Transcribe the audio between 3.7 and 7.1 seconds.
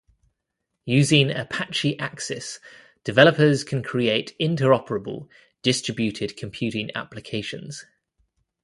create interoperable, distributed computing